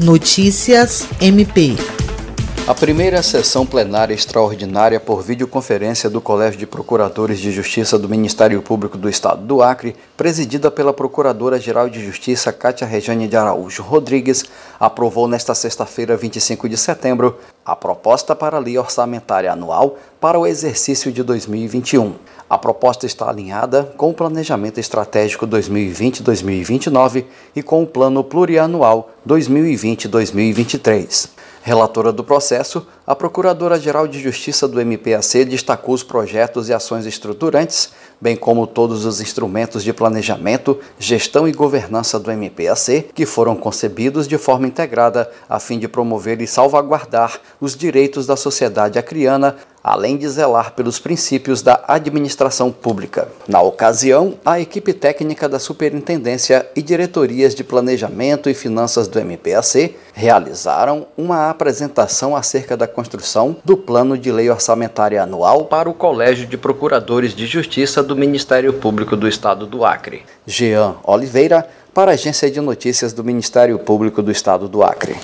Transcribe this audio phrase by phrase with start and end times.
[0.00, 1.76] Notícias MP.
[2.70, 8.62] A primeira sessão plenária extraordinária por videoconferência do Colégio de Procuradores de Justiça do Ministério
[8.62, 14.44] Público do Estado do Acre, presidida pela Procuradora-Geral de Justiça Cátia Rejane de Araújo Rodrigues,
[14.78, 20.46] aprovou nesta sexta-feira, 25 de setembro, a proposta para a Lei Orçamentária Anual para o
[20.46, 22.14] exercício de 2021.
[22.48, 27.24] A proposta está alinhada com o Planejamento Estratégico 2020-2029
[27.56, 31.39] e com o Plano Plurianual 2020-2023.
[31.62, 37.92] Relatora do processo, a Procuradora-Geral de Justiça do MPAC destacou os projetos e ações estruturantes,
[38.18, 44.26] bem como todos os instrumentos de planejamento, gestão e governança do MPAC, que foram concebidos
[44.26, 50.16] de forma integrada a fim de promover e salvaguardar os direitos da sociedade acriana além
[50.16, 53.28] de zelar pelos princípios da administração pública.
[53.48, 59.96] Na ocasião, a equipe técnica da Superintendência e diretorias de Planejamento e Finanças do MPAC
[60.12, 66.46] realizaram uma apresentação acerca da construção do Plano de Lei Orçamentária Anual para o Colégio
[66.46, 70.22] de Procuradores de Justiça do Ministério Público do Estado do Acre.
[70.46, 75.16] Jean Oliveira, para a Agência de Notícias do Ministério Público do Estado do Acre.